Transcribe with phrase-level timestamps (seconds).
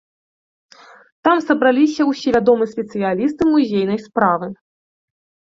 [1.27, 4.51] Там сабраліся ўсе вядомыя спецыялісты музейнай справы.